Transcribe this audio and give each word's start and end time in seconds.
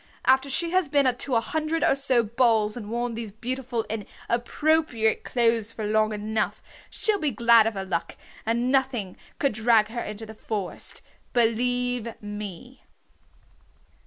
After 0.25 0.49
she 0.49 0.71
has 0.71 0.89
been 0.89 1.15
to 1.15 1.35
a 1.35 1.39
hundred 1.39 1.83
or 1.83 1.93
so 1.93 2.23
balls 2.23 2.75
and 2.75 2.89
worn 2.89 3.13
these 3.13 3.31
beautiful 3.31 3.85
and 3.87 4.07
appropriate 4.29 5.23
clothes 5.23 5.77
long 5.77 6.11
enough 6.11 6.59
she'll 6.89 7.19
be 7.19 7.29
glad 7.29 7.67
of 7.67 7.75
her 7.75 7.85
luck, 7.85 8.17
and 8.43 8.71
nothing 8.71 9.15
could 9.37 9.53
drag 9.53 9.89
her 9.89 10.01
into 10.01 10.25
the 10.25 10.33
forest. 10.33 11.03
Believe 11.33 12.19
me!" 12.19 12.81